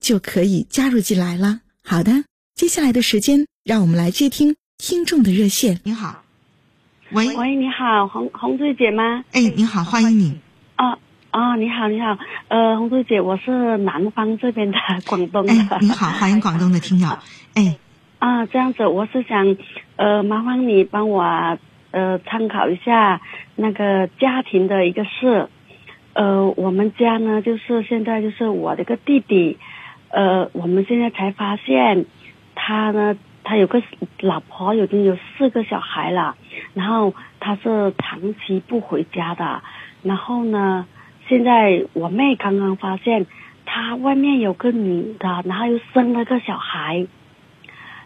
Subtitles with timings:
[0.00, 1.60] 就可以加入进来了。
[1.84, 5.80] 好的，接下来的时间，让我们来接听听众的热线。
[5.84, 6.22] 你好，
[7.12, 9.24] 喂喂，你好，红红瑞姐吗？
[9.32, 10.38] 哎，你好，欢迎你。
[10.76, 10.98] 啊
[11.30, 15.52] 啊，你好，你好，呃，红瑞姐，我是南方这边的广东的。
[15.52, 17.08] 哎，你好，欢迎广东的听友。
[17.54, 17.78] 哎。
[18.18, 19.56] 啊，这样子，我是想，
[19.94, 21.22] 呃，麻烦你帮我，
[21.92, 23.20] 呃，参考一下
[23.54, 25.48] 那个家庭的一个事。
[26.14, 29.56] 呃，我们家呢，就是现在就是我的一个弟弟，
[30.10, 32.06] 呃，我们现在才发现，
[32.54, 33.82] 他呢，他有个
[34.20, 36.36] 老婆，已经有四个小孩了，
[36.74, 39.62] 然后他是长期不回家的，
[40.02, 40.86] 然后呢，
[41.28, 43.26] 现在我妹刚刚发现
[43.66, 47.06] 他外面有个女的，然后又生了个小孩。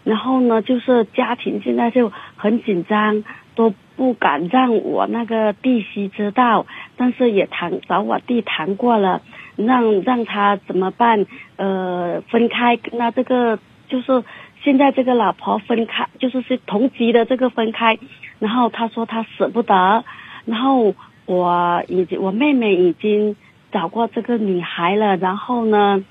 [0.05, 3.23] 然后呢，就是家庭现在就很紧张，
[3.55, 9.23] 都不敢让我那个弟媳知道，但是也谈找我弟谈过了，
[9.57, 11.27] 让让他怎么办？
[11.57, 14.25] 呃，分开，那这个就是
[14.63, 17.99] 现在这个老婆分开，就是是同级的这个分开，
[18.39, 20.05] 然后他说他舍不得，
[20.45, 20.95] 然后
[21.27, 23.37] 我已经我妹妹已经
[23.71, 26.05] 找过这个女孩了，然后呢，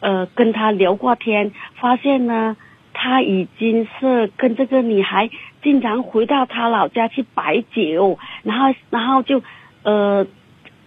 [0.00, 2.56] 呃，跟他聊过天，发现呢。
[2.92, 5.30] 他已经是跟这个女孩
[5.62, 9.42] 经常回到他老家去摆酒，然后然后就
[9.82, 10.26] 呃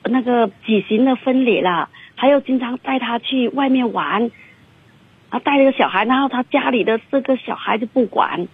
[0.03, 4.29] 那个举行了婚礼了，还有经常带他去外面玩，
[5.29, 8.47] 啊带了个小孩，然后他家里的这个小孩就不管。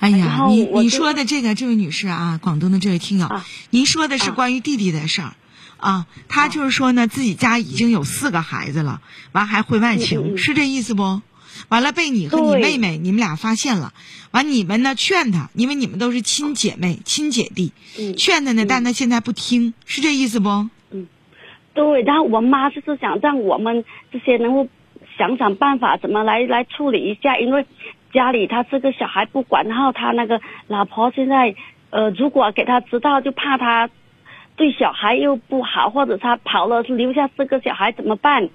[0.00, 3.28] 哎呀，你你说的这个这位女士啊，广东的这位听友，
[3.70, 5.32] 您说的是关于弟弟的事儿
[5.76, 9.00] 啊，他就是说呢，自己家已经有四个孩子了，
[9.32, 11.20] 完还婚外情，是这意思不？
[11.68, 13.92] 完了，被你和你妹妹你们俩发现了，
[14.30, 17.72] 完你们呢劝他，因为你们都是亲姐妹、亲姐弟，
[18.16, 20.48] 劝他呢，但他现在不听，是这意思不？
[20.90, 21.06] 嗯，
[21.74, 22.02] 对。
[22.02, 24.68] 然后我妈就是想让我们这些能够
[25.16, 27.66] 想想办法，怎么来来处理一下，因为
[28.12, 31.54] 家里他这个小孩不管，然后他那个老婆现在
[31.90, 33.90] 呃，如果给他知道，就怕他
[34.56, 38.48] 对小孩又不好，或者他跑了留下四个小孩怎么办？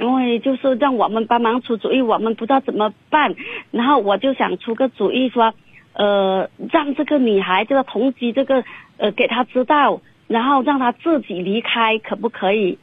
[0.00, 3.34] 因为就是让我们帮忙出主意，我们不知道怎么办，
[3.72, 5.52] 然后我就想出个主意说，
[5.92, 8.62] 呃，让这个女孩这个同居这个
[8.96, 12.78] 呃给她知道，然后让她自己离开，可不可以？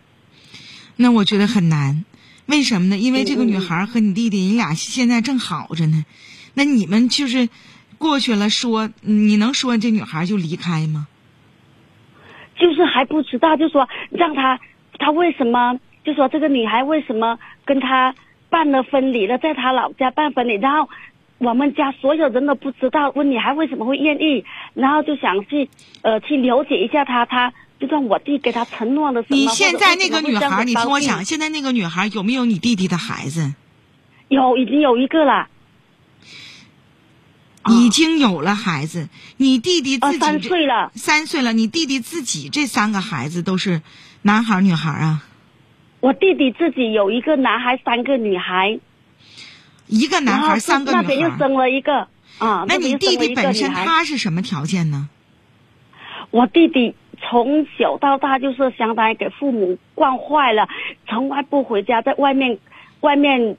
[0.98, 2.04] 那我觉得很难，
[2.48, 2.98] 为什么呢？
[2.98, 6.04] 因为这个女孩和你弟弟，你俩现在正好着呢，
[6.54, 7.48] 那你们就是
[7.98, 11.08] 过去了说，你能说这女孩就离开吗？
[12.60, 14.60] 就是还不知道，就说让她，
[15.00, 15.80] 她为什么？
[16.06, 18.16] 就说这个女孩为什么跟他
[18.50, 20.88] 办了婚礼了，在他老家办婚礼，然后
[21.40, 24.46] 我们家所有人都不知道，问女孩为什么会愿意，
[24.76, 25.70] 然后就想去
[26.04, 29.36] 呃去了解一下她，她就算我弟给他承诺了什么。
[29.36, 33.54] 你现在那个女孩，你听我讲，现在那个女孩有没有你弟弟的孩子？
[34.30, 35.48] 有，已经有一个了。
[37.68, 43.82] 已经有了孩子，你弟弟自己三岁了，三岁了，你弟弟自己这三个孩子都是
[44.22, 45.24] 男孩女孩啊？
[46.06, 48.80] 我弟弟自己有一个男孩，三个女孩，
[49.88, 51.02] 一个男孩，三个女孩。
[51.02, 52.08] 那边又生了一个
[52.38, 52.64] 啊。
[52.68, 55.10] 那你弟弟本身他是什么条件呢？
[56.30, 60.70] 我弟弟从小到大就是相当于给父母惯坏了，
[61.08, 62.60] 从来不回家，在外面
[63.00, 63.58] 外面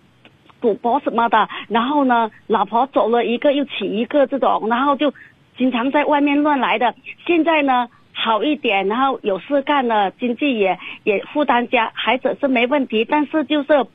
[0.61, 1.49] 赌博什么的。
[1.67, 5.13] 然后呢，老婆走了一个又娶一个这种，然后就
[5.59, 6.95] 经常在外面乱来的。
[7.27, 7.89] 现在呢？
[8.19, 13.87] 好一点，然后有事干了，经济也也负担家，孩子是没问题，但是就是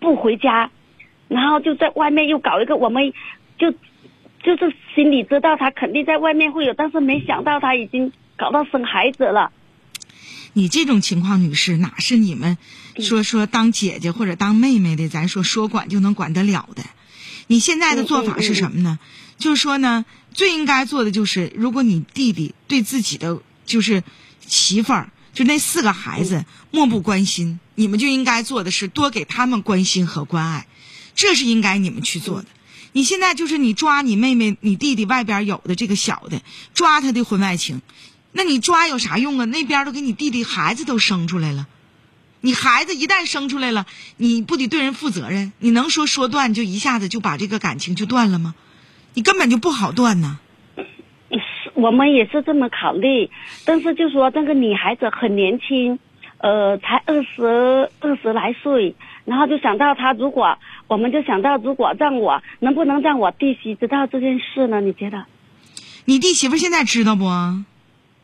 [0.00, 0.70] 不回家，
[1.28, 3.12] 然后就在外面又搞一个，我们
[3.58, 3.70] 就
[4.42, 9.52] 就是心里知道他肯定在外面会有，但是没想到他已经搞到生孩子了。
[10.54, 12.56] 你这种情况，女士哪是你们
[12.98, 16.82] 说说当姐姐或者当妹妹的，咱说说管就能管得了的？
[17.46, 18.98] 你现在的做法是什么呢？
[19.36, 24.02] 就是说呢，最应该做的就是，如果你弟弟对自己的就是
[24.46, 30.66] 媳妇儿，就那四个孩子漠不关心，你们就应该做的是多给他们关心和关爱，
[31.14, 32.48] 这是应该你们去做的。
[32.92, 36.40] 你现在就是你抓你妹妹、你弟弟外边有的这个小的，
[36.72, 37.82] 抓他的婚外情，
[38.32, 39.44] 那你抓有啥用啊？
[39.44, 41.66] 那边都给你弟弟孩子都生出来了，
[42.40, 43.84] 你孩子一旦生出来了，
[44.16, 45.52] 你不得对人负责任？
[45.58, 48.54] 你能说说断就一下子就把这个感情就断了吗？
[49.12, 50.38] 你根本就不好断呢。
[51.86, 53.30] 我们也是这么考虑，
[53.64, 56.00] 但是就说那个女孩子很年轻，
[56.38, 60.58] 呃，才二十二十来岁，然后就想到她如果。
[60.88, 64.80] 我们就想到，如果让我能不能让我弟媳知道这件事呢？
[64.80, 65.26] 你觉得？
[66.04, 67.24] 你弟媳妇现在知道不？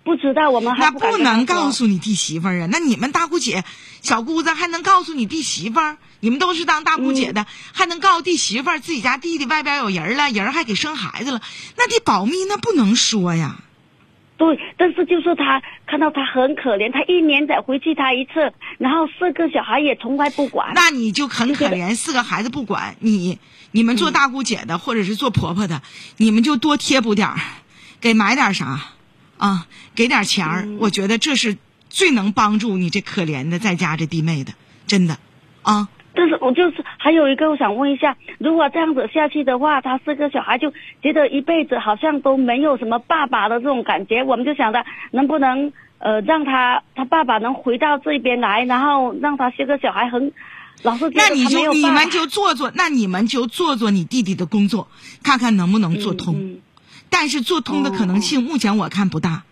[0.04, 2.68] 不知道，我们还那不能告诉你弟媳妇儿啊。
[2.70, 3.64] 那你们大姑姐、
[4.00, 5.96] 小姑子还能告诉你弟媳妇儿？
[6.20, 11.40] 你们都是当大姑姐的，还能告诉弟媳妇儿自己家弟弟外边有人了，人还给生孩子了，
[11.76, 13.60] 那得保密，那不能说呀。
[14.38, 20.72] 对，但是就是他看到他很可怜，他一年才回去他一次，然后四个小孩也从来不管。
[20.74, 23.38] 那你就很可怜，四个孩子不管你，
[23.70, 25.82] 你们做大姑姐的或者是做婆婆的，
[26.16, 27.38] 你们就多贴补点儿，
[28.00, 28.80] 给买点啥，
[29.36, 30.68] 啊，给点钱儿。
[30.78, 31.56] 我觉得这是
[31.88, 34.52] 最能帮助你这可怜的在家这弟妹的，
[34.86, 35.18] 真的，
[35.62, 35.88] 啊。
[36.14, 40.70] 但是我就是还有一个，我想问一下，如果这样子下去的话，他四个小孩就
[41.02, 44.22] 觉得一辈子好像都没有什么爸爸的这种感觉。
[44.22, 50.32] 我们就想着能不能呃让他他爸爸能回到这边来，然后让他四个小孩很
[50.82, 54.88] 老是那你就你们就做做，那你们就做做你弟弟的工作，
[55.22, 56.58] 看看能不能做通。
[57.12, 59.44] 但是做通的可能性目前我看不大。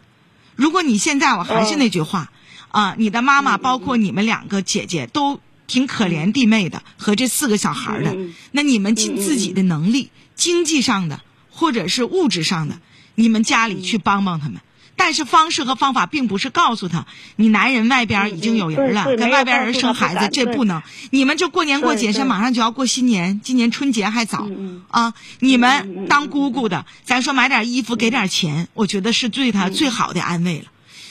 [0.57, 2.33] 如果你现在我还是那句话
[2.71, 5.39] 啊，你的妈妈包括你们两个姐姐都。
[5.71, 8.17] 挺可怜弟妹的和这四个小孩的，
[8.51, 12.81] 那你们尽自己的能力，经济上的或者是物质上的，
[13.15, 14.61] 你们家里去帮帮他们。
[15.03, 17.07] 但是方式和方法并不是告诉他，
[17.37, 20.83] 你男人外边已经有人了，跟外边人生孩子，这不能。
[21.09, 24.47] 你们这过年过节，这马上就要过新年，今年春节还早
[24.89, 25.15] 啊！
[25.39, 30.67] 你们当姑姑的，咱说买点衣服，给点钱，我觉得是对他最好的安慰了。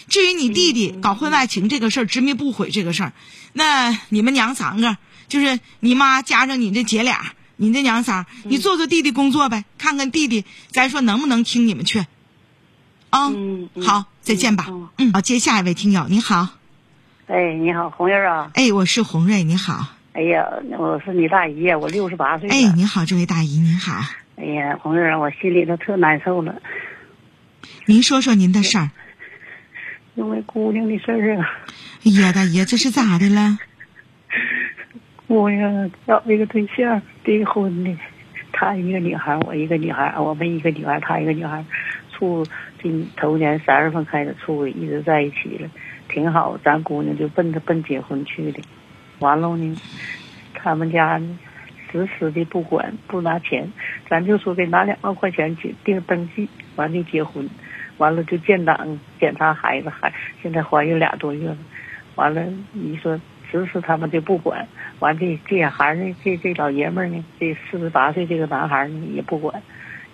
[0.07, 3.13] 至于你弟弟搞婚外情这个事儿，执迷不悔这个事儿，
[3.53, 4.97] 那你们娘三个，
[5.27, 12.05] 就是你妈加上你这姐俩，你这娘仨，你做做弟弟工作呗，看看弟弟，咱说能不能听你们劝。
[13.09, 13.31] 啊，
[13.81, 14.67] 好，再见吧。
[14.97, 16.47] 嗯，好，接下一位听友，你好。
[17.27, 18.51] 哎，你好，红瑞啊。
[18.53, 19.87] 哎，我是红瑞，你好。
[20.13, 20.45] 哎呀，
[20.77, 22.49] 我是你大姨，我六十八岁。
[22.49, 23.93] 哎，你好，这位大姨，您好。
[24.35, 26.61] 哎呀，红瑞啊，我心里头特难受了。
[27.85, 28.91] 您说说您的事儿。
[30.15, 31.49] 因为姑娘的事儿啊！
[32.05, 33.57] 哎呀，大爷，这是咋的了？
[35.27, 37.97] 姑娘找一个对象订婚的，
[38.51, 41.63] 她一个女孩，我一个女孩，我们一个女孩，她一个女孩，
[42.19, 42.45] 处
[42.81, 45.69] 今头年三月份开始处，一直在一起了，
[46.09, 46.57] 挺好。
[46.63, 48.61] 咱姑娘就奔着奔结婚去的，
[49.19, 49.75] 完了呢，
[50.53, 51.39] 他们家呢，
[51.89, 53.71] 死死的不管不拿钱，
[54.09, 57.49] 咱就说给拿两万块钱去订登记，完就结婚。
[57.97, 61.57] 完了就建档检查孩子，孩现在怀孕俩多月了。
[62.15, 62.41] 完了
[62.71, 63.19] 你说
[63.51, 64.65] 迟迟他们就不管，
[64.99, 69.61] 完这这孩儿呢，这这老爷们呢，这四十八岁这个男孩呢也不管，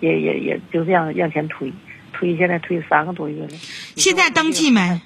[0.00, 1.72] 也也也就这样往前推，
[2.12, 3.50] 推现在推三个多月了。
[3.96, 5.00] 现在登记没？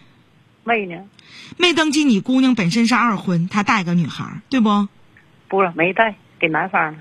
[0.65, 1.03] 没呢。
[1.57, 4.89] 没登记，你姑娘本身是二婚，她带个女孩，对不？
[5.49, 6.99] 不是没带，给男方了。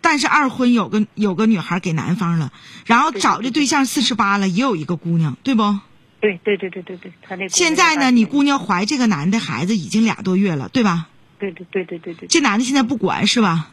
[0.00, 2.52] 但是二婚有个有个女孩给男方了，
[2.86, 5.78] 然后找的对象四十八了，也有一个姑娘，对不？
[6.20, 11.08] 对对对对对对，他那现在呢，你姑娘怀这个男的孩子已经俩多月了，对吧？
[11.38, 12.28] 对对对对对对。
[12.28, 13.70] 这男的现在不管是吧？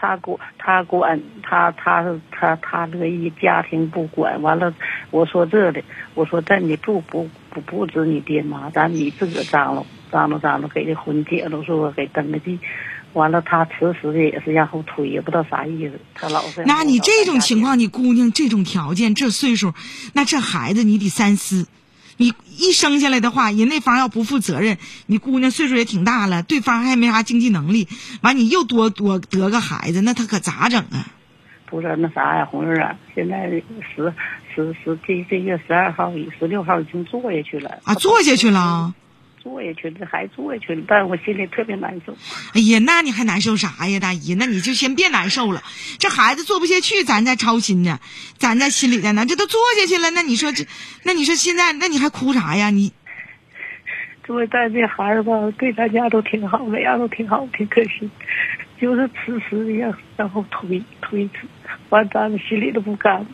[0.00, 4.72] 他管他管他他他他乐意家庭不管，完了
[5.10, 5.82] 我说这的，
[6.14, 12.58] 我说这你不不不不止你爹妈，咱你自个张罗张罗张罗给这婚结了，说给登个记。
[13.14, 15.98] 完了，他迟迟的也是往后推，也不知道啥意思。
[16.14, 16.62] 他老是。
[16.64, 19.72] 那你这种情况，你姑娘这种条件，这岁数，
[20.12, 21.66] 那这孩子你得三思。
[22.18, 27.88] 你一生下来的话，人那方要不负责任，你姑娘岁数也挺大了，对方还没啥经济能力，
[28.20, 31.06] 完你又多多得个孩子，那他可咋整啊？
[31.66, 33.48] 不是那啥呀，红儿啊，现在
[33.94, 34.12] 十
[34.54, 37.78] 十十这这月十二号、十六号已经坐下去了。
[37.84, 38.94] 啊，坐下去了。
[39.48, 42.12] 做下去了，还做下去了，但是我心里特别难受。
[42.52, 44.34] 哎呀，那你还难受啥呀，大姨？
[44.34, 45.62] 那你就先别难受了。
[45.98, 47.98] 这孩子做不下去，咱再操心呢，
[48.36, 49.24] 咱在心里在呢。
[49.26, 50.66] 这都做下去了，那你说这，
[51.04, 52.68] 那你说现在，那你还哭啥呀？
[52.68, 52.92] 你
[54.24, 58.10] 作为带这孩子吧，对咱家都挺好，每样都挺好，挺可惜，
[58.78, 61.48] 就是迟迟的要，然后推推迟，
[61.88, 63.26] 完咱们心里都不甘。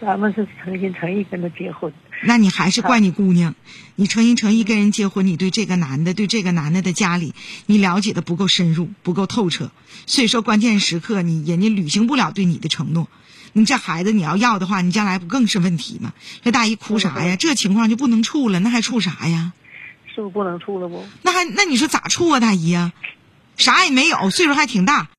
[0.00, 1.92] 咱们是诚心诚意跟他结婚，
[2.22, 3.54] 那你还是怪你姑娘，
[3.96, 7.34] 你诚心诚意跟人结婚，你对这个男的，对这个男的的家里，
[7.66, 9.70] 你了解的不够深入，不够透彻，
[10.06, 13.08] 所以说关键时刻你人家履行不了对你的承诺，
[13.54, 16.12] 你这孩子你要要的话，你将来不更是问题吗？
[16.42, 17.36] 这大姨哭啥呀？
[17.36, 19.54] 这情况就不能处了，那还处啥呀？
[20.14, 21.06] 是不是不能处了不？
[21.22, 22.92] 那还那你说咋处啊，大姨呀？
[23.56, 25.08] 啥也没有，岁数还挺大。